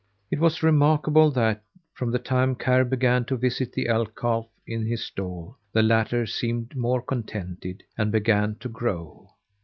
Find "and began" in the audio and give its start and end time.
7.99-8.55